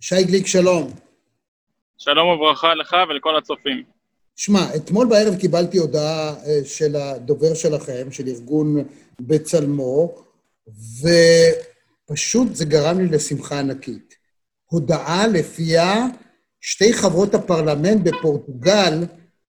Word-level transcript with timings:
שי 0.00 0.24
גליק, 0.24 0.46
שלום. 0.46 0.92
שלום 1.98 2.28
וברכה 2.28 2.74
לך 2.74 2.96
ולכל 3.10 3.36
הצופים. 3.36 3.82
שמע, 4.36 4.76
אתמול 4.76 5.06
בערב 5.06 5.36
קיבלתי 5.36 5.78
הודעה 5.78 6.34
אה, 6.46 6.60
של 6.64 6.96
הדובר 6.96 7.54
שלכם, 7.54 8.10
של 8.10 8.28
ארגון 8.28 8.76
בצלמו, 9.20 10.14
ופשוט 12.06 12.54
זה 12.54 12.64
גרם 12.64 12.98
לי 12.98 13.06
לשמחה 13.08 13.58
ענקית. 13.58 14.14
הודעה 14.66 15.26
לפיה 15.26 16.06
שתי 16.60 16.92
חברות 16.92 17.34
הפרלמנט 17.34 18.00
בפורטוגל, 18.02 19.04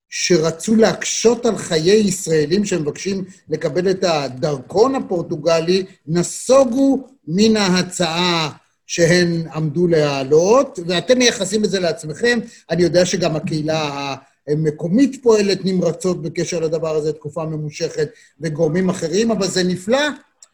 שרצו 0.09 0.75
להקשות 0.75 1.45
על 1.45 1.57
חיי 1.57 2.01
ישראלים 2.07 2.65
שמבקשים 2.65 3.25
לקבל 3.49 3.91
את 3.91 4.03
הדרכון 4.03 4.95
הפורטוגלי, 4.95 5.85
נסוגו 6.07 7.07
מן 7.27 7.57
ההצעה 7.57 8.60
שהן 8.91 9.47
עמדו 9.55 9.87
להעלות, 9.87 10.79
ואתם 10.87 11.17
מייחסים 11.17 11.63
את 11.63 11.69
זה 11.69 11.79
לעצמכם. 11.79 12.39
אני 12.69 12.83
יודע 12.83 13.05
שגם 13.05 13.35
הקהילה 13.35 14.15
המקומית 14.47 15.23
פועלת 15.23 15.59
נמרצות 15.65 16.21
בקשר 16.21 16.59
לדבר 16.59 16.95
הזה 16.95 17.13
תקופה 17.13 17.45
ממושכת, 17.45 18.09
וגורמים 18.41 18.89
אחרים, 18.89 19.31
אבל 19.31 19.47
זה 19.47 19.63
נפלא. 19.63 20.07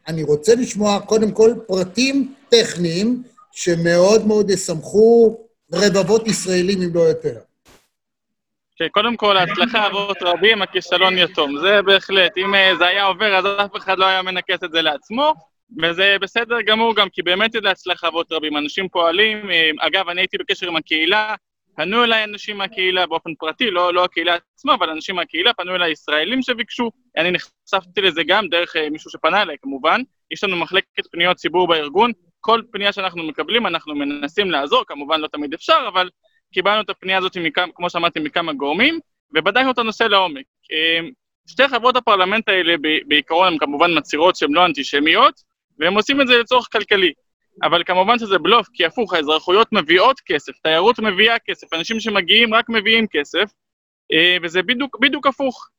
אני 0.08 0.24
רוצה 0.24 0.56
לשמוע 0.56 1.00
קודם 1.00 1.32
כל 1.32 1.54
פרטים 1.68 2.34
טכניים 2.50 3.24
שמאוד 3.52 4.28
מאוד 4.28 4.50
ישמחו 4.50 5.38
רבבות 5.74 6.28
ישראלים, 6.28 6.82
אם 6.82 6.90
לא 6.94 7.00
יותר. 7.00 7.38
כן, 8.78 8.88
קודם 8.92 9.18
כל, 9.18 9.38
ההצלחה 9.38 9.88
אבות 9.88 10.18
רבים, 10.22 10.62
הכישלון 10.62 11.18
יתום. 11.18 11.60
זה 11.62 11.82
בהחלט, 11.86 12.32
אם 12.38 12.56
אה, 12.56 12.72
זה 12.80 12.86
היה 12.86 13.04
עובר, 13.06 13.36
אז 13.36 13.46
אף 13.46 13.78
אחד 13.78 13.98
לא 13.98 14.06
היה 14.06 14.22
מנקס 14.22 14.64
את 14.64 14.72
זה 14.72 14.82
לעצמו, 14.82 15.34
וזה 15.84 16.18
בסדר 16.22 16.62
גמור 16.62 16.96
גם, 16.96 17.10
כי 17.10 17.22
באמת 17.22 17.52
זה 17.52 17.60
להצלחה 17.62 18.08
אבות 18.08 18.32
רבים. 18.32 18.58
אנשים 18.58 18.90
פועלים, 18.90 19.52
אה, 19.52 19.70
אגב, 19.80 20.10
אני 20.10 20.22
הייתי 20.22 20.38
בקשר 20.38 20.68
עם 20.68 20.76
הקהילה, 20.76 21.36
פנו 21.76 22.04
אליי 22.04 22.24
אנשים 22.24 22.58
מהקהילה 22.58 23.06
באופן 23.06 23.36
פרטי, 23.36 23.72
לא, 23.72 23.94
לא 23.94 24.04
הקהילה 24.04 24.38
עצמה, 24.54 24.74
אבל 24.74 24.90
אנשים 24.90 25.16
מהקהילה, 25.16 25.54
פנו 25.54 25.76
אליי 25.76 25.92
ישראלים 25.92 26.42
שביקשו, 26.42 26.92
אני 27.18 27.32
נחשפתי 27.32 28.02
לזה 28.02 28.24
גם 28.24 28.48
דרך 28.48 28.76
אה, 28.76 28.90
מישהו 28.90 29.12
שפנה 29.12 29.42
אליי, 29.42 29.56
כמובן. 29.62 30.02
יש 30.32 30.44
לנו 30.44 30.58
מחלקת 30.58 31.08
פניות 31.12 31.38
ציבור 31.38 31.68
בארגון, 31.68 32.12
כל 32.40 32.62
פנייה 32.72 32.94
שאנחנו 32.94 33.24
מקבלים, 33.24 33.68
אנחנו 33.68 33.96
מנסים 33.96 34.52
לעזור, 34.52 34.84
כמובן 34.88 35.20
לא 35.20 35.28
תמיד 35.28 35.54
אפשר, 35.54 35.86
אבל 35.88 36.10
קיבלנו 36.54 36.82
את 36.82 36.90
הפנייה 36.90 37.18
הזאת, 37.18 37.38
מכמה, 37.38 37.74
כמו 37.76 37.90
שאמרתי, 37.90 38.20
מכמה 38.20 38.54
גורמים, 38.54 39.00
ובדקנו 39.36 39.72
את 39.72 39.78
הנושא 39.78 40.04
לעומק. 40.04 40.46
אמ, 40.72 41.10
שתי 41.48 41.68
חברות 41.68 41.96
הפרלמנט 41.96 42.50
האלה 42.50 42.76
בעיקרון 43.08 43.48
הן 43.48 43.58
כמובן 43.58 43.98
מצהירות 43.98 44.36
שהן 44.36 44.52
לא 44.52 44.66
אנטישמיות, 44.66 45.42
והם 45.80 45.96
עושים 45.96 46.22
את 46.22 46.28
זה 46.28 46.38
לצורך 46.38 46.68
כלכלי. 46.72 47.14
אבל 47.64 47.84
כמובן 47.84 48.20
שזה 48.20 48.38
בלוף, 48.38 48.68
כי 48.74 48.86
הפוך, 48.86 49.14
האזרחויות 49.14 49.68
מביאות 49.72 50.20
כסף, 50.26 50.52
תיירות 50.64 51.00
מביאה 51.00 51.40
כסף, 51.40 51.74
אנשים 51.74 52.00
שמגיעים 52.00 52.54
רק 52.54 52.70
מביאים 52.70 53.08
כסף, 53.08 53.52
אה, 54.14 54.38
וזה 54.44 54.62
בדיוק, 54.62 54.98
בדיוק 55.02 55.28
הפוך. 55.28 55.70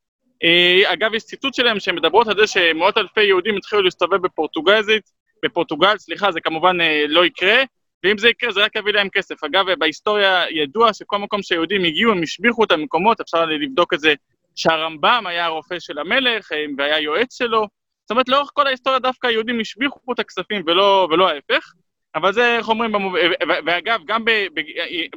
אה, 0.44 0.92
אגב, 0.92 1.14
יש 1.14 1.24
ציטוט 1.24 1.54
שלהם 1.54 1.80
שהן 1.80 1.94
מדברות 1.94 2.28
על 2.28 2.36
זה 2.36 2.46
שמאות 2.46 2.98
אלפי 2.98 3.22
יהודים 3.22 3.56
התחילו 3.56 3.82
להסתובב 3.82 4.22
בפורטוגזית, 4.22 5.02
בפורטוגל, 5.44 5.98
סליחה, 5.98 6.32
זה 6.32 6.40
כמובן 6.40 6.80
אה, 6.80 7.04
לא 7.08 7.24
יקרה, 7.24 7.62
ואם 8.04 8.18
זה 8.18 8.28
יקרה, 8.28 8.52
זה 8.52 8.64
רק 8.64 8.76
יביא 8.76 8.92
להם 8.92 9.08
כסף. 9.08 9.44
אגב, 9.44 9.64
בהיסטוריה 9.78 10.44
ידוע 10.50 10.92
שכל 10.92 11.18
מקום 11.18 11.42
שהיהודים 11.42 11.84
הגיעו, 11.84 12.12
הם 12.12 12.22
השביחו 12.22 12.64
את 12.64 12.72
המקומות, 12.72 13.20
אפשר 13.20 13.44
לבדוק 13.44 13.94
את 13.94 14.00
זה, 14.00 14.14
שהרמב"ם 14.54 15.24
היה 15.26 15.44
הרופא 15.44 15.78
של 15.78 15.98
המלך 15.98 16.50
והיה 16.78 16.98
יועץ 16.98 17.38
שלו. 17.38 17.77
זאת 18.08 18.10
אומרת, 18.10 18.28
לאורך 18.28 18.50
כל 18.54 18.66
ההיסטוריה 18.66 18.98
דווקא 18.98 19.26
היהודים 19.26 19.60
השביחו 19.60 20.12
את 20.12 20.18
הכספים 20.18 20.62
ולא, 20.66 21.08
ולא 21.10 21.28
ההפך. 21.28 21.72
אבל 22.14 22.32
זה, 22.32 22.56
איך 22.56 22.68
אומרים, 22.68 22.92
במוב... 22.92 23.14
ואגב, 23.66 24.00
גם 24.06 24.24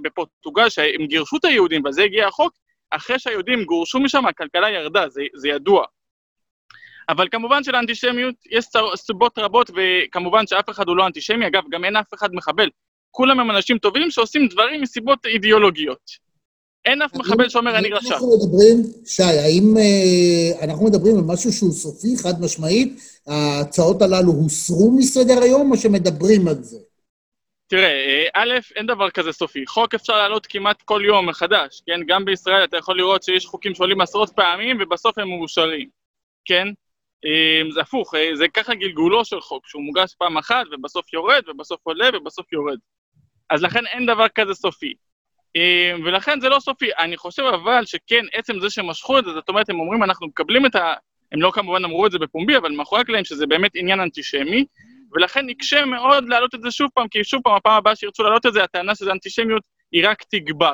בפורטוגל, 0.01 0.69
שהם 0.69 1.05
גירשו 1.05 1.37
את 1.37 1.45
היהודים, 1.45 1.81
וזה 1.85 2.03
הגיע 2.03 2.27
החוק, 2.27 2.53
אחרי 2.91 3.19
שהיהודים 3.19 3.63
גורשו 3.63 3.99
משם, 3.99 4.25
הכלכלה 4.25 4.69
ירדה, 4.69 5.09
זה, 5.09 5.21
זה 5.35 5.49
ידוע. 5.49 5.85
אבל 7.09 7.27
כמובן 7.31 7.63
שלאנטישמיות 7.63 8.35
יש 8.51 8.65
סיבות 8.95 9.37
רבות, 9.37 9.71
וכמובן 9.75 10.47
שאף 10.47 10.69
אחד 10.69 10.87
הוא 10.87 10.97
לא 10.97 11.07
אנטישמי, 11.07 11.47
אגב, 11.47 11.63
גם 11.69 11.85
אין 11.85 11.95
אף 11.95 12.13
אחד 12.13 12.29
מחבל. 12.33 12.69
כולם 13.11 13.39
הם 13.39 13.51
אנשים 13.51 13.77
טובים 13.77 14.11
שעושים 14.11 14.47
דברים 14.47 14.81
מסיבות 14.81 15.25
אידיאולוגיות. 15.25 16.30
אין 16.85 17.01
אף 17.01 17.15
מחבל 17.15 17.49
שאומר 17.49 17.77
אני 17.77 17.89
רשע. 17.89 18.13
אנחנו 18.13 18.27
מדברים, 18.37 18.77
שי, 19.05 19.23
האם 19.23 19.77
אה, 19.77 20.65
אנחנו 20.65 20.85
מדברים 20.85 21.17
על 21.17 21.23
משהו 21.23 21.51
שהוא 21.51 21.71
סופי, 21.71 22.17
חד 22.23 22.41
משמעית? 22.41 22.99
ההצעות 23.27 24.01
הללו 24.01 24.31
הוסרו 24.31 24.91
מסדר 24.97 25.41
היום, 25.41 25.71
או 25.71 25.77
שמדברים 25.77 26.47
על 26.47 26.63
זה? 26.63 26.77
תראה, 27.67 27.83
אה, 27.83 28.25
א', 28.33 28.53
אין 28.75 28.85
דבר 28.85 29.09
כזה 29.09 29.31
סופי. 29.31 29.67
חוק 29.67 29.93
אפשר 29.93 30.13
להעלות 30.13 30.45
כמעט 30.45 30.81
כל 30.81 31.01
יום 31.05 31.29
מחדש, 31.29 31.81
כן? 31.85 31.99
גם 32.07 32.25
בישראל 32.25 32.63
אתה 32.63 32.77
יכול 32.77 32.97
לראות 32.97 33.23
שיש 33.23 33.45
חוקים 33.45 33.75
שעולים 33.75 34.01
עשרות 34.01 34.29
פעמים 34.35 34.77
ובסוף 34.81 35.17
הם 35.17 35.29
מאושרים, 35.29 35.89
כן? 36.45 36.67
אה, 37.25 37.71
זה 37.73 37.81
הפוך, 37.81 38.13
זה 38.33 38.45
ככה 38.53 38.75
גלגולו 38.75 39.25
של 39.25 39.41
חוק, 39.41 39.67
שהוא 39.67 39.83
מוגש 39.83 40.15
פעם 40.17 40.37
אחת 40.37 40.65
ובסוף 40.71 41.13
יורד 41.13 41.41
ובסוף 41.49 41.79
עולה 41.83 42.09
ובסוף 42.13 42.53
יורד. 42.53 42.77
אז 43.49 43.63
לכן 43.63 43.85
אין 43.85 44.05
דבר 44.05 44.27
כזה 44.35 44.53
סופי. 44.53 44.93
אה, 45.55 45.93
ולכן 46.05 46.39
זה 46.39 46.49
לא 46.49 46.59
סופי. 46.59 46.89
אני 46.99 47.17
חושב 47.17 47.43
אבל 47.43 47.85
שכן, 47.85 48.25
עצם 48.33 48.59
זה 48.59 48.69
שהם 48.69 48.87
משכו 48.87 49.19
את 49.19 49.25
זה, 49.25 49.31
זאת 49.33 49.49
אומרת, 49.49 49.69
הם 49.69 49.79
אומרים, 49.79 50.03
אנחנו 50.03 50.27
מקבלים 50.27 50.65
את 50.65 50.75
ה... 50.75 50.93
הם 51.31 51.41
לא 51.41 51.51
כמובן 51.51 51.85
אמרו 51.85 52.05
את 52.05 52.11
זה 52.11 52.19
בפומבי, 52.19 52.57
אבל 52.57 52.71
מאחורי 52.71 53.01
הקלעים 53.01 53.25
שזה 53.25 53.47
באמת 53.47 53.71
עניין 53.75 53.99
אנטישמי, 53.99 54.65
ולכן 55.13 55.45
נקשה 55.45 55.85
מאוד 55.85 56.29
להעלות 56.29 56.55
את 56.55 56.61
זה 56.61 56.71
שוב 56.71 56.89
פעם, 56.93 57.07
כי 57.07 57.23
שוב 57.23 57.41
פעם, 57.43 57.55
הפעם 57.55 57.73
הבאה 57.73 57.95
שירצו 57.95 58.23
להעלות 58.23 58.45
את 58.45 58.53
זה, 58.53 58.63
הטענה 58.63 58.95
שזה 58.95 59.11
אנטישמיות 59.11 59.63
היא 59.91 60.07
רק 60.07 60.23
תגבר. 60.23 60.73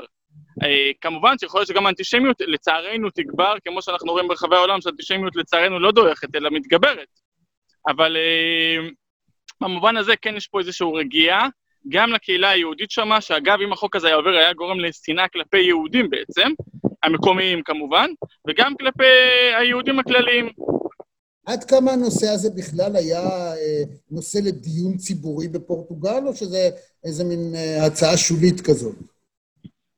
אה, 0.63 0.91
כמובן 1.01 1.37
שיכול 1.39 1.59
להיות 1.59 1.67
שגם 1.67 1.85
האנטישמיות 1.85 2.41
לצערנו 2.41 3.09
תגבר, 3.09 3.55
כמו 3.65 3.81
שאנחנו 3.81 4.11
רואים 4.11 4.27
ברחבי 4.27 4.55
העולם, 4.55 4.81
שהאנטישמיות 4.81 5.35
לצערנו 5.35 5.79
לא 5.79 5.91
דועכת, 5.91 6.35
אלא 6.35 6.49
מתגברת. 6.49 7.07
אבל 7.87 8.17
אה, 8.17 8.89
במובן 9.61 9.97
הזה 9.97 10.15
כן 10.15 10.35
יש 10.35 10.47
פה 10.47 10.59
איזושהי 10.59 10.87
רגיעה, 10.95 11.47
גם 11.89 12.13
לקהילה 12.13 12.49
היהודית 12.49 12.91
שמה, 12.91 13.21
שאגב, 13.21 13.57
אם 13.63 13.73
החוק 13.73 13.95
הזה 13.95 14.07
היה 14.07 14.15
עובר, 14.15 14.29
היה 14.29 14.53
גורם 14.53 14.79
לשנאה 14.79 15.27
כלפי 15.27 15.57
יהודים 15.57 16.09
בעצם, 16.09 16.49
המקומיים 17.03 17.61
כמובן, 17.63 18.09
וגם 18.47 18.75
כלפי 18.75 19.03
היהודים 19.59 19.99
הכלליים. 19.99 20.49
עד 21.45 21.63
כמה 21.63 21.91
הנושא 21.91 22.27
הזה 22.27 22.49
בכלל 22.57 22.95
היה 22.95 23.21
אה, 23.53 23.83
נושא 24.11 24.37
לדיון 24.37 24.97
ציבורי 24.97 25.47
בפורטוגל, 25.47 26.27
או 26.27 26.35
שזה 26.35 26.69
איזה 27.03 27.23
מין 27.23 27.53
הצעה 27.85 28.17
שולית 28.17 28.61
כזאת? 28.61 28.95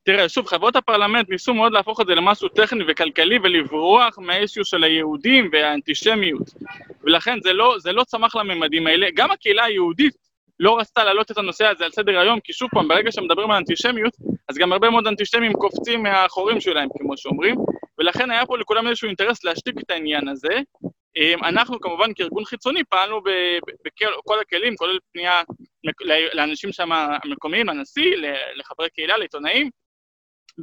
תראה, 0.02 0.28
שוב, 0.28 0.46
חברות 0.46 0.76
הפרלמנט 0.76 1.28
ניסו 1.28 1.54
מאוד 1.54 1.72
להפוך 1.72 2.00
את 2.00 2.06
זה 2.06 2.14
למשהו 2.14 2.48
טכני 2.48 2.84
וכלכלי 2.88 3.38
ולברוח 3.42 4.18
מהאישיו 4.18 4.64
של 4.64 4.84
היהודים 4.84 5.50
והאנטישמיות. 5.52 6.50
ולכן 7.04 7.38
זה 7.42 7.52
לא, 7.52 7.76
זה 7.78 7.92
לא 7.92 8.04
צמח 8.04 8.36
לממדים 8.36 8.86
האלה. 8.86 9.06
גם 9.14 9.30
הקהילה 9.30 9.64
היהודית 9.64 10.29
לא 10.60 10.78
רצתה 10.78 11.04
להעלות 11.04 11.30
את 11.30 11.38
הנושא 11.38 11.66
הזה 11.66 11.84
על 11.84 11.90
סדר 11.90 12.18
היום, 12.18 12.40
כי 12.40 12.52
שוב 12.52 12.70
פעם, 12.70 12.88
ברגע 12.88 13.12
שמדברים 13.12 13.50
על 13.50 13.56
אנטישמיות, 13.56 14.16
אז 14.48 14.56
גם 14.56 14.72
הרבה 14.72 14.90
מאוד 14.90 15.06
אנטישמים 15.06 15.52
קופצים 15.52 16.02
מהחורים 16.02 16.60
שלהם, 16.60 16.88
כמו 16.98 17.16
שאומרים, 17.16 17.56
ולכן 17.98 18.30
היה 18.30 18.46
פה 18.46 18.58
לכולם 18.58 18.88
איזשהו 18.88 19.06
אינטרס 19.06 19.44
להשתיק 19.44 19.74
את 19.78 19.90
העניין 19.90 20.28
הזה. 20.28 20.60
אמ, 21.16 21.44
אנחנו 21.44 21.80
כמובן 21.80 22.14
כארגון 22.14 22.44
חיצוני 22.44 22.84
פעלנו 22.84 23.20
בכל 23.84 24.40
הכלים, 24.40 24.76
כולל 24.76 24.98
פנייה 25.12 25.42
לאנשים 26.32 26.72
שם 26.72 26.92
המקומיים, 26.92 27.66
לנשיא, 27.66 28.16
לחברי 28.54 28.88
קהילה, 28.90 29.16
לעיתונאים, 29.16 29.70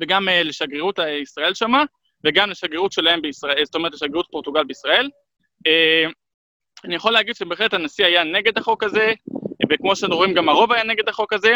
וגם 0.01 0.27
uh, 0.27 0.31
לשגרירות 0.43 0.99
ישראל 1.21 1.53
שמה, 1.53 1.83
וגם 2.25 2.49
לשגרירות 2.49 2.91
שלהם 2.91 3.21
בישראל, 3.21 3.65
זאת 3.65 3.75
אומרת 3.75 3.93
לשגרירות 3.93 4.27
פורטוגל 4.31 4.63
בישראל. 4.63 5.09
Uh, 5.67 6.11
אני 6.85 6.95
יכול 6.95 7.11
להגיד 7.11 7.35
שבהחלט 7.35 7.73
הנשיא 7.73 8.05
היה 8.05 8.23
נגד 8.23 8.57
החוק 8.57 8.83
הזה, 8.83 9.13
וכמו 9.69 9.95
שאנחנו 9.95 10.17
רואים 10.17 10.33
גם 10.33 10.49
הרוב 10.49 10.71
היה 10.71 10.83
נגד 10.83 11.09
החוק 11.09 11.33
הזה. 11.33 11.55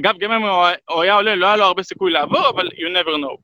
אגב, 0.00 0.14
גם 0.20 0.32
אם 0.32 0.42
הוא 0.90 1.02
היה 1.02 1.14
עולה, 1.14 1.34
לא 1.34 1.46
היה 1.46 1.56
לו 1.56 1.64
הרבה 1.64 1.82
סיכוי 1.82 2.12
לעבור, 2.12 2.48
אבל 2.48 2.66
you 2.66 2.98
never 2.98 3.16
know. 3.24 3.36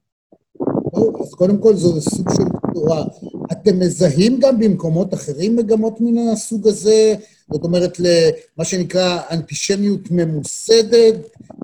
אז 1.21 1.35
קודם 1.35 1.63
כל 1.63 1.75
זו 1.75 2.01
סוג 2.01 2.29
של 2.37 2.73
תורה. 2.75 3.05
אתם 3.53 3.79
מזהים 3.79 4.39
גם 4.41 4.59
במקומות 4.59 5.15
אחרים 5.15 5.57
מגמות 5.57 5.95
מן 6.01 6.29
הסוג 6.33 6.69
הזה? 6.69 7.15
זאת 7.53 7.65
אומרת, 7.65 7.99
למה 8.01 8.65
שנקרא 8.65 9.19
אנטישמיות 9.31 10.01
ממוסדת, 10.11 11.15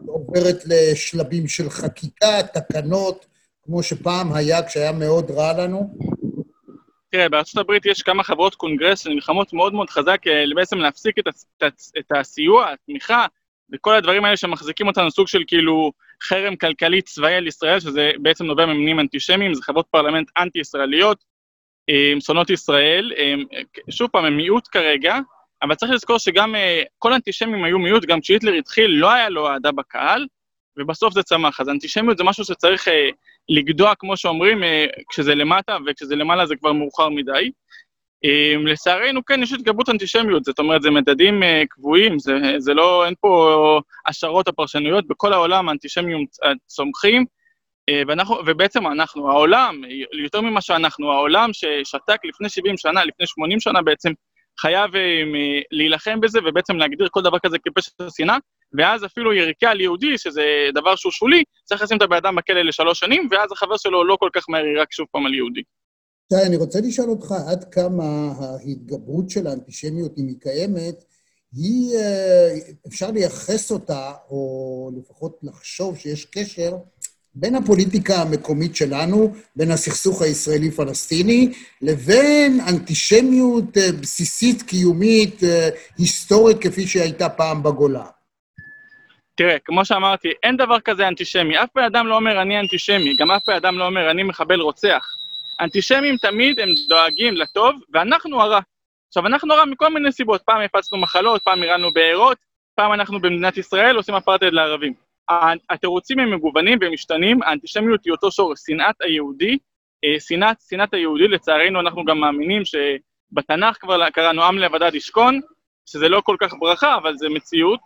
עוברת 0.06 0.62
לשלבים 0.66 1.48
של 1.48 1.70
חקיקה, 1.70 2.42
תקנות, 2.54 3.26
כמו 3.62 3.82
שפעם 3.82 4.32
היה 4.32 4.62
כשהיה 4.62 4.92
מאוד 4.92 5.30
רע 5.30 5.52
לנו? 5.52 5.96
תראה, 7.16 7.28
בארצות 7.28 7.56
הברית 7.56 7.86
יש 7.86 8.02
כמה 8.02 8.22
חברות 8.22 8.54
קונגרס 8.54 9.04
שנלחמות 9.04 9.52
מאוד 9.52 9.74
מאוד 9.74 9.90
חזק 9.90 10.20
אה, 10.26 10.44
בעצם 10.54 10.78
להפסיק 10.78 11.18
את, 11.18 11.28
את, 11.28 11.72
את 11.98 12.12
הסיוע, 12.12 12.72
התמיכה, 12.72 13.26
וכל 13.72 13.94
הדברים 13.94 14.24
האלה 14.24 14.36
שמחזיקים 14.36 14.86
אותנו 14.86 15.10
סוג 15.10 15.28
של 15.28 15.42
כאילו 15.46 15.92
חרם 16.22 16.56
כלכלי 16.56 17.02
צבאי 17.02 17.34
על 17.34 17.46
ישראל, 17.46 17.80
שזה 17.80 18.10
בעצם 18.22 18.44
נובע 18.44 18.66
ממניעים 18.66 19.00
אנטישמיים, 19.00 19.54
זה 19.54 19.62
חברות 19.62 19.86
פרלמנט 19.90 20.30
אנטי-ישראליות, 20.36 21.24
אה, 21.90 22.12
שונאות 22.20 22.50
ישראל, 22.50 23.12
אה, 23.18 23.34
שוב 23.90 24.10
פעם, 24.10 24.24
הם 24.24 24.36
מיעוט 24.36 24.68
כרגע, 24.70 25.18
אבל 25.62 25.74
צריך 25.74 25.92
לזכור 25.92 26.18
שגם 26.18 26.54
כל 26.98 27.12
האנטישמים 27.12 27.64
היו 27.64 27.78
מיעוט, 27.78 28.04
גם 28.04 28.20
כשהיטלר 28.20 28.52
התחיל 28.52 28.90
לא 28.90 29.12
היה 29.12 29.28
לו 29.28 29.48
אהדה 29.48 29.72
בקהל, 29.72 30.26
ובסוף 30.76 31.14
זה 31.14 31.22
צמח. 31.22 31.60
אז 31.60 31.68
אנטישמיות 31.68 32.18
זה 32.18 32.24
משהו 32.24 32.44
שצריך 32.44 32.88
לגדוע, 33.48 33.94
כמו 33.98 34.16
שאומרים, 34.16 34.64
אה, 34.64 34.86
כשזה 35.10 35.34
למטה, 35.34 35.76
וכשזה 35.86 36.16
למעלה 36.16 36.46
זה 36.46 36.56
כבר 36.56 36.72
מאוחר 36.72 37.08
מדי. 37.08 37.50
אה, 38.24 38.54
לצערנו, 38.64 39.24
כן, 39.24 39.42
יש 39.42 39.52
התגברות 39.52 39.88
אנטישמיות, 39.88 40.44
זאת 40.44 40.58
אומרת, 40.58 40.82
זה 40.82 40.90
מדדים 40.90 41.42
אה, 41.42 41.62
קבועים, 41.68 42.18
זה, 42.18 42.32
זה 42.58 42.74
לא, 42.74 43.06
אין 43.06 43.14
פה 43.20 43.80
השערות 44.06 44.48
או 44.48 44.52
פרשנויות, 44.52 45.06
בכל 45.08 45.32
העולם 45.32 45.68
האנטישמיות 45.68 46.28
צומחים, 46.66 47.24
ואנחנו, 48.08 48.36
ובעצם 48.46 48.86
אנחנו, 48.86 49.30
העולם, 49.30 49.82
יותר 50.22 50.40
ממה 50.40 50.60
שאנחנו, 50.60 51.12
העולם 51.12 51.50
ששתק 51.52 52.18
לפני 52.24 52.48
70 52.48 52.76
שנה, 52.76 53.04
לפני 53.04 53.26
80 53.26 53.60
שנה 53.60 53.82
בעצם, 53.82 54.12
חייב 54.60 54.90
להילחם 55.70 56.20
בזה 56.20 56.38
ובעצם 56.44 56.76
להגדיר 56.76 57.08
כל 57.10 57.22
דבר 57.22 57.38
כזה 57.38 57.58
כפשע 57.58 57.90
שנאה, 58.16 58.36
ואז 58.72 59.04
אפילו 59.04 59.32
יריקה 59.32 59.70
על 59.70 59.80
יהודי, 59.80 60.18
שזה 60.18 60.42
דבר 60.74 60.96
שהוא 60.96 61.12
שולי, 61.12 61.42
צריך 61.64 61.82
לשים 61.82 61.96
את 61.96 62.02
הבן 62.02 62.16
אדם 62.16 62.36
בכלא 62.36 62.62
לשלוש 62.62 63.00
שנים, 63.00 63.28
ואז 63.30 63.52
החבר 63.52 63.76
שלו 63.76 64.04
לא 64.04 64.16
כל 64.20 64.30
כך 64.32 64.44
מהר 64.48 64.64
יירק 64.64 64.92
שוב 64.92 65.06
פעם 65.12 65.26
על 65.26 65.34
יהודי. 65.34 65.62
תראה, 66.28 66.46
אני 66.46 66.56
רוצה 66.56 66.80
לשאול 66.80 67.10
אותך 67.10 67.34
עד 67.48 67.64
כמה 67.64 68.04
ההתגברות 68.40 69.30
של 69.30 69.46
האנטישמיות, 69.46 70.12
אם 70.18 70.26
היא 70.26 70.36
קיימת, 70.40 71.04
היא, 71.52 71.96
אה, 71.96 72.54
אפשר 72.86 73.10
לייחס 73.10 73.70
אותה, 73.70 74.12
או 74.30 74.90
לפחות 74.98 75.38
לחשוב 75.42 75.98
שיש 75.98 76.24
קשר 76.24 76.76
בין 77.34 77.54
הפוליטיקה 77.54 78.22
המקומית 78.22 78.76
שלנו, 78.76 79.32
בין 79.56 79.70
הסכסוך 79.70 80.22
הישראלי-פלסטיני, 80.22 81.52
לבין 81.82 82.60
אנטישמיות 82.68 83.76
אה, 83.78 83.92
בסיסית, 83.92 84.62
קיומית, 84.62 85.44
אה, 85.44 85.68
היסטורית, 85.98 86.56
כפי 86.60 86.86
שהייתה 86.86 87.28
פעם 87.28 87.62
בגולה. 87.62 88.04
תראה, 89.36 89.58
כמו 89.58 89.84
שאמרתי, 89.84 90.28
אין 90.42 90.56
דבר 90.56 90.80
כזה 90.80 91.08
אנטישמי. 91.08 91.58
אף 91.58 91.68
בן 91.74 91.82
אדם 91.82 92.06
לא 92.06 92.16
אומר 92.16 92.42
אני 92.42 92.60
אנטישמי, 92.60 93.16
גם 93.16 93.30
אף 93.30 93.42
בן 93.46 93.54
אדם 93.54 93.78
לא 93.78 93.86
אומר 93.86 94.10
אני 94.10 94.22
מחבל 94.22 94.60
רוצח. 94.60 95.14
אנטישמים 95.60 96.16
תמיד 96.16 96.60
הם 96.60 96.68
דואגים 96.88 97.34
לטוב, 97.34 97.74
ואנחנו 97.92 98.42
הרע. 98.42 98.60
עכשיו, 99.08 99.26
אנחנו 99.26 99.54
הרע 99.54 99.64
מכל 99.64 99.88
מיני 99.88 100.12
סיבות. 100.12 100.42
פעם 100.42 100.60
הפצנו 100.60 100.98
מחלות, 100.98 101.42
פעם 101.42 101.62
אירענו 101.62 101.92
בארות, 101.92 102.38
פעם 102.74 102.92
אנחנו 102.92 103.20
במדינת 103.20 103.56
ישראל 103.56 103.96
עושים 103.96 104.14
אפרטהייד 104.14 104.52
לערבים. 104.54 104.92
התירוצים 105.70 106.18
הם 106.18 106.34
מגוונים 106.34 106.78
ומשתנים, 106.80 107.42
האנטישמיות 107.42 108.04
היא 108.04 108.12
אותו 108.12 108.32
שורש, 108.32 108.58
שנאת 108.66 108.94
היהודי, 109.00 109.58
אה, 110.04 110.20
שנאת, 110.20 110.56
שנאת 110.68 110.94
היהודי, 110.94 111.28
לצערנו 111.28 111.80
אנחנו 111.80 112.04
גם 112.04 112.18
מאמינים 112.18 112.62
שבתנ"ך 112.64 113.76
כבר 113.80 114.10
קראנו 114.10 114.44
עם 114.44 114.58
לבדד 114.58 114.94
ישכון, 114.94 115.40
שזה 115.86 116.08
לא 116.08 116.20
כל 116.20 116.36
כך 116.40 116.54
ברכה, 116.58 116.96
אבל 116.96 117.16
זה 117.16 117.28
מציאות, 117.28 117.80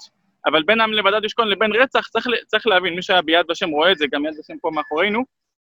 אבל 0.46 0.62
בין 0.62 0.80
עם 0.80 0.92
לבדד 0.92 1.24
ישכון 1.24 1.48
לבין 1.48 1.72
רצח, 1.72 2.08
צריך, 2.08 2.26
צריך 2.46 2.66
להבין, 2.66 2.94
מי 2.94 3.02
שהיה 3.02 3.22
ביד 3.22 3.50
ושם 3.50 3.68
רואה 3.68 3.92
את 3.92 3.98
זה, 3.98 4.06
גם 4.12 4.24
יד 4.24 4.38
ושם 4.38 4.58
פה 4.60 4.70
מאחורינו, 4.74 5.24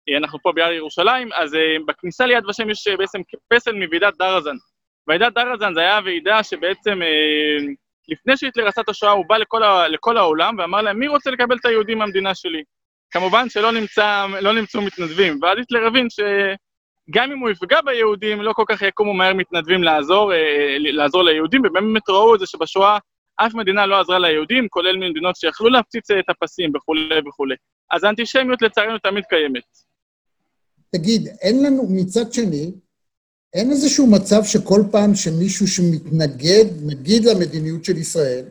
אה, 0.09 0.17
אנחנו 0.17 0.39
פה 0.43 0.53
ביד 0.53 0.73
ירושלים, 0.73 1.29
אז 1.35 1.55
אה, 1.55 1.77
בכניסה 1.87 2.27
ליד 2.27 2.47
ושם 2.47 2.71
יש 2.71 2.89
בעצם 2.99 3.21
פסל 3.49 3.73
מוועידת 3.73 4.15
דרזן. 4.19 4.57
ועידת 5.09 5.33
דרזן 5.35 5.75
זה 5.75 5.81
היה 5.81 6.01
ועידה 6.05 6.43
שבעצם 6.43 7.01
לפני 8.09 8.37
שהיטלר 8.37 8.69
עשה 8.69 8.81
את 8.81 8.89
השואה, 8.89 9.13
הוא 9.13 9.25
בא 9.29 9.37
לכל, 9.37 9.63
ה, 9.63 9.89
לכל 9.89 10.17
העולם 10.17 10.55
ואמר 10.59 10.83
להם, 10.83 10.99
מי 10.99 11.09
רוצה 11.09 11.31
לקבל 11.31 11.57
את 11.57 11.65
היהודים 11.65 11.99
מהמדינה 11.99 12.35
שלי? 12.35 12.63
כמובן 13.11 13.49
שלא 13.49 13.73
נמצא, 13.73 14.27
לא 14.41 14.53
נמצאו 14.53 14.83
מתנדבים, 14.83 15.39
ואז 15.43 15.59
היטלר 15.59 15.87
הבין 15.87 16.07
שגם 16.11 17.33
אם 17.33 17.39
הוא 17.39 17.51
יפגע 17.51 17.81
ביהודים, 17.81 18.43
לא 18.43 18.53
כל 18.53 18.65
כך 18.69 18.83
יקומו 18.83 19.15
מהר 19.15 19.35
מתנדבים 19.35 19.83
לעזור, 19.83 20.33
אה, 20.33 20.77
לעזור 20.79 21.23
ליהודים, 21.23 21.63
ובאמת 21.65 22.09
ראו 22.09 22.35
את 22.35 22.41
זה 22.41 22.47
שבשואה 22.47 22.99
אף 23.37 23.55
מדינה 23.55 23.87
לא 23.87 24.01
עזרה 24.01 24.19
ליהודים, 24.19 24.69
כולל 24.69 24.97
ממדינות 24.97 25.37
שיכלו 25.37 25.69
להפציץ 25.69 26.11
את 26.11 26.25
הפסים 26.29 26.73
וכולי 26.77 27.21
וכולי. 27.29 27.55
אז 27.93 28.05
האנטישמיות 28.05 28.63
לצערנו 28.63 28.99
תמיד 28.99 29.25
קיימת. 29.25 29.63
תגיד, 30.91 31.29
אין 31.41 31.63
לנו, 31.63 31.87
מצד 31.91 32.33
שני, 32.33 32.73
אין 33.55 33.71
איזשהו 33.71 34.07
מצב 34.07 34.45
שכל 34.45 34.83
פעם 34.91 35.15
שמישהו 35.15 35.69
שמתנגד, 35.69 36.65
נגיד 36.87 37.25
למדיניות 37.25 37.85
של 37.85 37.97
ישראל, 37.97 38.45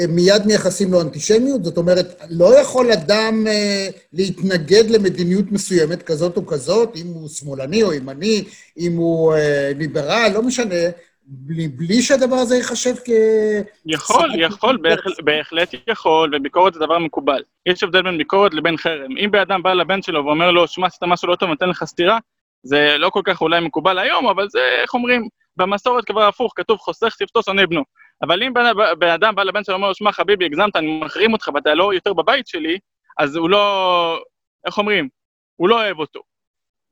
הם 0.00 0.14
מיד 0.14 0.46
מייחסים 0.46 0.92
לו 0.92 1.00
אנטישמיות? 1.00 1.64
זאת 1.64 1.76
אומרת, 1.76 2.20
לא 2.30 2.60
יכול 2.60 2.92
אדם 2.92 3.46
אה, 3.46 3.88
להתנגד 4.12 4.90
למדיניות 4.90 5.52
מסוימת 5.52 6.02
כזאת 6.02 6.36
או 6.36 6.46
כזאת, 6.46 6.96
אם 6.96 7.06
הוא 7.06 7.28
שמאלני 7.28 7.82
או 7.82 7.92
ימני, 7.92 8.44
אם 8.78 8.96
הוא 8.96 9.34
אה, 9.34 9.72
ליברל, 9.78 10.30
לא 10.34 10.42
משנה, 10.42 10.84
בלי, 11.34 11.68
בלי 11.68 12.02
שהדבר 12.02 12.36
הזה 12.36 12.56
ייחשב 12.56 12.94
כ... 13.04 13.08
יכול, 13.86 14.30
יכול, 14.38 14.76
בהחל, 14.76 15.10
בהחלט 15.24 15.74
יכול, 15.88 16.34
וביקורת 16.34 16.74
זה 16.74 16.80
דבר 16.80 16.98
מקובל. 16.98 17.42
יש 17.66 17.82
הבדל 17.82 18.02
בין 18.02 18.18
ביקורת 18.18 18.54
לבין 18.54 18.76
חרם. 18.76 19.16
אם 19.16 19.30
בן 19.30 19.38
אדם 19.38 19.62
בא 19.62 19.72
לבן 19.72 20.02
שלו 20.02 20.24
ואומר 20.24 20.50
לו, 20.50 20.68
שמע, 20.68 20.86
עשית 20.86 21.02
משהו 21.02 21.28
לא 21.28 21.36
טוב, 21.36 21.48
נותן 21.48 21.68
לך 21.68 21.84
סטירה, 21.84 22.18
זה 22.62 22.96
לא 22.98 23.10
כל 23.10 23.20
כך 23.24 23.40
אולי 23.40 23.60
מקובל 23.60 23.98
היום, 23.98 24.28
אבל 24.28 24.48
זה, 24.48 24.60
איך 24.82 24.94
אומרים, 24.94 25.28
במסורת 25.56 26.04
כבר 26.04 26.22
הפוך, 26.22 26.52
כתוב 26.56 26.78
חוסך 26.78 27.14
שפתו 27.18 27.42
שונא 27.42 27.66
בנו. 27.66 27.82
אבל 28.22 28.42
אם 28.42 28.52
בן 28.98 29.08
אדם 29.08 29.34
בא 29.34 29.42
לבן 29.42 29.64
שלו 29.64 29.74
ואומר 29.74 29.88
לו, 29.88 29.94
שמע 29.94 30.12
חביבי, 30.12 30.44
הגזמת, 30.44 30.76
אני 30.76 31.00
מחרים 31.00 31.32
אותך 31.32 31.50
ואתה 31.54 31.74
לא 31.74 31.94
יותר 31.94 32.12
בבית 32.12 32.46
שלי, 32.46 32.78
אז 33.18 33.36
הוא 33.36 33.50
לא, 33.50 34.18
איך 34.66 34.78
אומרים, 34.78 35.08
הוא 35.56 35.68
לא 35.68 35.82
אוהב 35.82 35.98
אותו, 35.98 36.20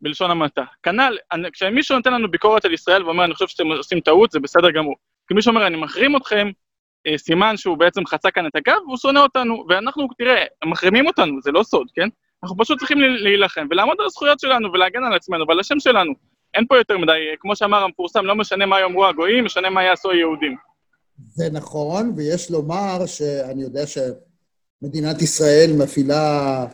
בלשון 0.00 0.30
המעטה. 0.30 0.64
כנ"ל, 0.82 1.18
כשמישהו 1.52 1.96
נותן 1.96 2.12
לנו 2.12 2.30
ביקורת 2.30 2.64
על 2.64 2.74
ישראל 2.74 3.04
ואומר, 3.04 3.24
אני 3.24 3.34
חושב 3.34 3.48
שאתם 3.48 3.66
עושים 3.66 4.00
טעות, 4.00 4.30
זה 4.30 4.40
בסדר 4.40 4.70
גמור. 4.70 4.94
כי 5.28 5.34
מישהו 5.34 5.50
אומר, 5.50 5.66
אני 5.66 5.76
מחרים 5.76 6.16
אתכם, 6.16 6.50
אה, 7.06 7.18
סימן 7.18 7.56
שהוא 7.56 7.78
בעצם 7.78 8.06
חצה 8.06 8.30
כאן 8.30 8.46
את 8.46 8.56
הקו, 8.56 8.72
והוא 8.86 8.96
שונא 8.96 9.18
אותנו. 9.18 9.64
ואנחנו, 9.68 10.08
תראה, 10.18 10.44
הם 10.62 10.70
מחרימים 10.70 11.06
אותנו, 11.06 11.42
זה 11.42 11.50
לא 11.50 11.62
סוד, 11.62 11.86
כן? 11.94 12.08
אנחנו 12.42 12.56
פשוט 12.56 12.78
צריכים 12.78 12.98
להילחם 13.00 13.66
ולעמוד 13.70 13.96
על 13.98 14.06
הזכויות 14.06 14.40
שלנו 14.40 14.72
ולהגן 14.72 15.04
על 15.04 15.14
עצמנו 15.14 15.44
ועל 15.48 15.60
השם 15.60 15.80
שלנו. 15.80 16.12
אין 16.54 16.66
פה 16.66 16.76
יותר 16.76 16.98
מדי, 16.98 17.18
כמו 17.40 17.56
שאמר 17.56 17.82
המפורסם, 17.82 18.24
לא 18.24 18.34
משנה 18.34 18.66
מה 18.66 18.80
יאמרו 18.80 19.06
הגויים, 19.06 19.44
משנה 19.44 19.70
מה 19.70 19.82
יעשו 19.82 20.10
היהודים. 20.10 20.56
זה 21.26 21.44
נכון, 21.52 22.12
ויש 22.16 22.50
לומר 22.50 23.06
שאני 23.06 23.62
יודע 23.62 23.82
שמדינת 23.86 25.22
ישראל 25.22 25.70
מפעילה 25.78 26.66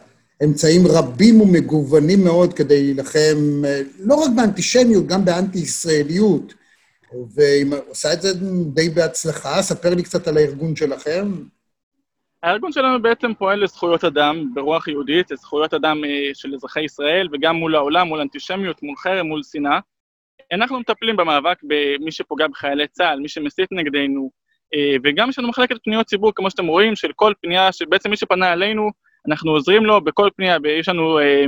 אמצעים 0.44 0.80
רבים 0.86 1.40
ומגוונים 1.40 2.24
מאוד 2.24 2.52
כדי 2.54 2.82
להילחם 2.82 3.62
לא 3.98 4.14
רק 4.14 4.30
באנטישמיות, 4.36 5.06
גם 5.06 5.24
באנטי-ישראליות. 5.24 6.54
והיא 7.34 7.66
עושה 7.88 8.12
את 8.12 8.22
זה 8.22 8.28
די 8.74 8.88
בהצלחה. 8.88 9.62
ספר 9.62 9.94
לי 9.94 10.02
קצת 10.02 10.28
על 10.28 10.36
הארגון 10.36 10.76
שלכם. 10.76 11.32
הארגון 12.42 12.72
שלנו 12.72 13.02
בעצם 13.02 13.34
פועל 13.34 13.64
לזכויות 13.64 14.04
אדם 14.04 14.55
ברוח 14.55 14.88
יהודית, 14.88 15.31
לזכויות 15.31 15.74
אדם 15.74 16.05
אה, 16.05 16.31
של 16.34 16.55
אזרחי 16.55 16.84
ישראל, 16.84 17.28
וגם 17.32 17.56
מול 17.56 17.74
העולם, 17.74 18.08
מול 18.08 18.20
אנטישמיות, 18.20 18.82
מול 18.82 18.96
חרם, 18.96 19.26
מול 19.26 19.43
שנאה. 19.43 19.78
אנחנו 20.52 20.81
מטפלים 20.81 21.16
במאבק 21.16 21.58
במי 21.62 22.12
שפוגע 22.12 22.46
בחיילי 22.48 22.88
צה"ל, 22.88 23.20
מי 23.20 23.28
שמסית 23.28 23.72
נגדנו, 23.72 24.31
אה, 24.74 24.96
וגם 25.05 25.28
יש 25.28 25.38
לנו 25.38 25.48
מחלקת 25.48 25.76
פניות 25.84 26.06
ציבור, 26.06 26.32
כמו 26.34 26.50
שאתם 26.50 26.66
רואים, 26.66 26.96
של 26.96 27.12
כל 27.16 27.32
פנייה, 27.43 27.72
שבעצם 27.72 28.10
מי 28.10 28.16
שפנה 28.16 28.52
אלינו, 28.52 28.90
אנחנו 29.28 29.50
עוזרים 29.50 29.86
לו 29.86 30.00
בכל 30.00 30.28
פנייה, 30.36 30.58
ויש 30.62 30.88
לנו 30.88 31.18
אה, 31.18 31.44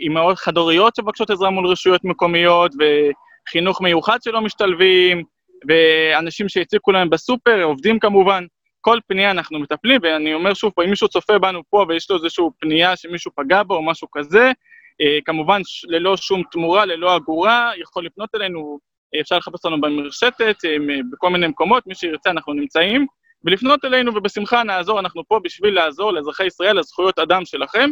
אימהות 0.00 0.38
חד-הוריות 0.38 0.96
שמבקשות 0.96 1.30
עזרה 1.30 1.50
מול 1.50 1.66
רשויות 1.66 2.04
מקומיות, 2.04 2.72
וחינוך 2.78 3.82
מיוחד 3.82 4.18
שלא 4.22 4.40
משתלבים, 4.40 5.22
ואנשים 5.68 6.48
שהציקו 6.48 6.92
להם 6.92 7.10
בסופר, 7.10 7.62
עובדים 7.62 7.98
כמובן. 7.98 8.44
כל 8.80 8.98
פנייה 9.08 9.30
אנחנו 9.30 9.58
מטפלים, 9.58 10.00
ואני 10.02 10.34
אומר 10.34 10.54
שוב 10.54 10.72
פה, 10.74 10.84
אם 10.84 10.90
מישהו 10.90 11.08
צופה 11.08 11.38
בנו 11.38 11.62
פה 11.70 11.84
ויש 11.88 12.10
לו 12.10 12.16
איזושהי 12.16 12.44
פנייה 12.60 12.96
שמישהו 12.96 13.30
פגע 13.36 13.62
בו 13.62 13.74
או 13.74 13.82
משהו 13.82 14.08
כזה, 14.12 14.52
אה, 15.00 15.18
כמובן 15.24 15.60
ללא 15.88 16.16
שום 16.16 16.42
תמורה, 16.50 16.84
ללא 16.84 17.16
אגורה, 17.16 17.70
יכול 17.80 18.06
לפנות 18.06 18.28
אלינו, 18.34 18.78
אה, 19.14 19.20
אפשר 19.20 19.38
לחפש 19.38 19.64
אותנו 19.64 19.80
במרשתת, 19.80 20.56
אה, 20.64 20.76
בכל 21.12 21.30
מיני 21.30 21.46
מקומות, 21.46 21.86
מי 21.86 21.94
שירצה 21.94 22.30
אנחנו 22.30 22.52
נמצאים, 22.52 23.06
ולפנות 23.44 23.84
אלינו 23.84 24.14
ובשמחה 24.14 24.62
נעזור, 24.62 25.00
אנחנו 25.00 25.22
פה 25.28 25.40
בשביל 25.44 25.74
לעזור 25.74 26.12
לאזרחי 26.12 26.46
ישראל, 26.46 26.78
לזכויות 26.80 27.18
אדם 27.18 27.44
שלכם, 27.44 27.90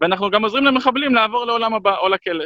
ואנחנו 0.00 0.30
גם 0.30 0.44
עוזרים 0.44 0.64
למחבלים 0.64 1.14
לעבור 1.14 1.44
לעולם 1.44 1.74
הבא 1.74 1.96
או 1.96 2.08
לכלא. 2.08 2.44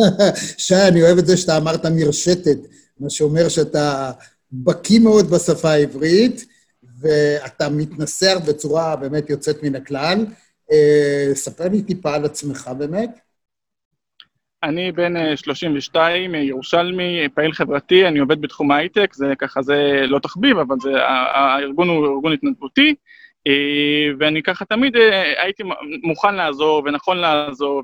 שי, 0.58 0.74
אני 0.88 1.02
אוהב 1.02 1.18
את 1.18 1.26
זה 1.26 1.36
שאתה 1.36 1.56
אמרת 1.56 1.86
מרשתת, 1.86 2.58
מה 3.00 3.10
שאומר 3.10 3.48
שאתה 3.48 4.12
בקיא 4.52 5.00
מאוד 5.00 5.30
בשפה 5.30 5.70
העברית. 5.70 6.56
ואתה 7.00 7.68
מתנסח 7.68 8.36
בצורה 8.48 8.96
באמת 8.96 9.30
יוצאת 9.30 9.62
מן 9.62 9.74
הכלל. 9.74 10.26
אה, 10.72 11.30
ספר 11.34 11.68
לי 11.68 11.82
טיפה 11.82 12.14
על 12.14 12.24
עצמך 12.24 12.70
באמת. 12.78 13.10
אני 14.62 14.92
בן 14.92 15.36
32, 15.36 16.34
אה, 16.34 16.40
ירושלמי, 16.40 17.28
פעיל 17.34 17.52
חברתי, 17.52 18.06
אני 18.06 18.18
עובד 18.18 18.40
בתחום 18.40 18.70
ההייטק, 18.70 19.14
זה 19.14 19.32
ככה, 19.38 19.62
זה 19.62 20.04
לא 20.06 20.18
תחביב, 20.18 20.58
אבל 20.58 20.76
זה, 20.80 20.90
הארגון 21.06 21.88
הוא 21.88 22.06
ארגון 22.06 22.32
התנדבותי. 22.32 22.94
אה, 23.46 24.12
ואני 24.18 24.42
ככה 24.42 24.64
תמיד 24.64 24.96
אה, 24.96 25.42
הייתי 25.42 25.62
מוכן 26.02 26.34
לעזור 26.34 26.82
ונכון 26.84 27.16
לעזור, 27.16 27.82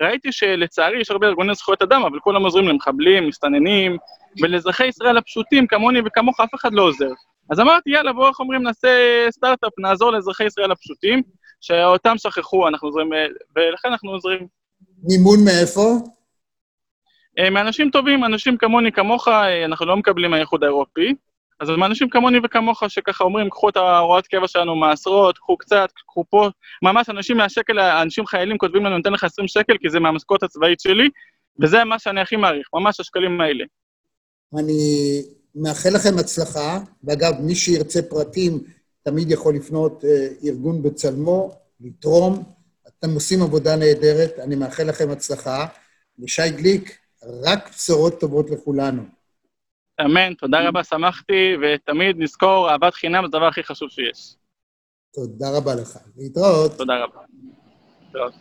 וראיתי 0.00 0.32
שלצערי 0.32 1.00
יש 1.00 1.10
הרבה 1.10 1.26
ארגוני 1.26 1.54
זכויות 1.54 1.82
אדם, 1.82 2.02
אבל 2.02 2.20
כולם 2.20 2.44
עוזרים 2.44 2.68
למחבלים, 2.68 3.28
מסתננים, 3.28 3.96
ולאזרחי 4.42 4.86
ישראל 4.86 5.16
הפשוטים 5.16 5.66
כמוני 5.66 6.00
וכמוך 6.04 6.40
אף 6.40 6.54
אחד 6.54 6.72
לא 6.72 6.82
עוזר. 6.82 7.10
אז 7.50 7.60
אמרתי, 7.60 7.90
יאללה, 7.90 8.12
בואו, 8.12 8.28
איך 8.28 8.40
אומרים, 8.40 8.62
נעשה 8.62 8.88
סטארט-אפ, 9.30 9.72
נעזור 9.78 10.10
לאזרחי 10.12 10.44
ישראל 10.44 10.72
הפשוטים, 10.72 11.22
שאותם 11.60 12.14
שכחו, 12.18 12.68
אנחנו 12.68 12.88
עוזרים, 12.88 13.12
אה, 13.12 13.26
ולכן 13.56 13.88
אנחנו 13.88 14.10
עוזרים. 14.10 14.46
מימון 15.02 15.44
מאיפה? 15.44 15.94
מאנשים 17.52 17.90
טובים, 17.90 18.24
אנשים 18.24 18.56
כמוני, 18.56 18.92
כמוך, 18.92 19.28
אנחנו 19.64 19.86
לא 19.86 19.96
מקבלים 19.96 20.30
מהאיחוד 20.30 20.64
האירופי, 20.64 21.14
אז 21.60 21.68
הם 21.68 21.84
אנשים 21.84 22.08
כמוני 22.08 22.38
וכמוך 22.44 22.82
שככה 22.88 23.24
אומרים, 23.24 23.50
קחו 23.50 23.68
את 23.68 23.76
ההוראות 23.76 24.26
קבע 24.26 24.48
שלנו 24.48 24.76
מעשרות, 24.76 25.38
קחו 25.38 25.56
קצת, 25.56 25.88
קחו 26.06 26.24
פה, 26.30 26.48
ממש 26.82 27.10
אנשים 27.10 27.36
מהשקל, 27.36 27.78
אנשים 27.78 28.26
חיילים 28.26 28.58
כותבים 28.58 28.84
לנו, 28.84 28.96
נותן 28.96 29.12
לך 29.12 29.24
20 29.24 29.48
שקל 29.48 29.76
כי 29.80 29.90
זה 29.90 30.00
מהמשכורת 30.00 30.42
הצבאית 30.42 30.80
שלי, 30.80 31.08
וזה 31.62 31.84
מה 31.84 31.98
שאני 31.98 32.20
הכי 32.20 32.36
מעריך, 32.36 32.68
ממש 32.74 33.00
השקלים 33.00 33.40
האלה. 33.40 33.64
אני 34.58 35.22
מאחל 35.54 35.90
לכם 35.94 36.18
הצלחה, 36.18 36.78
ואגב, 37.04 37.32
מי 37.40 37.54
שירצה 37.54 38.02
פרטים 38.02 38.60
תמיד 39.02 39.30
יכול 39.30 39.54
לפנות 39.54 40.04
אה, 40.04 40.28
ארגון 40.44 40.82
בצלמו, 40.82 41.50
לתרום, 41.80 42.42
אתם 42.98 43.10
עושים 43.14 43.42
עבודה 43.42 43.76
נהדרת, 43.76 44.38
אני 44.38 44.56
מאחל 44.56 44.82
לכם 44.82 45.10
הצלחה. 45.10 45.66
ושי 46.18 46.50
גליק, 46.50 46.98
רק 47.44 47.70
בשורות 47.70 48.20
טובות 48.20 48.50
לכולנו. 48.50 49.02
אמן, 50.00 50.34
תודה 50.34 50.68
רבה, 50.68 50.84
שמחתי, 50.84 51.56
ותמיד 51.62 52.16
נזכור, 52.18 52.70
אהבת 52.70 52.94
חינם 52.94 53.22
זה 53.22 53.26
הדבר 53.26 53.46
הכי 53.46 53.62
חשוב 53.62 53.88
שיש. 53.90 54.34
תודה 55.14 55.46
רבה 55.56 55.74
לך. 55.74 55.98
להתראות. 56.16 56.72
תודה 56.78 57.04
רבה. 57.04 57.20
להתראות. 58.06 58.34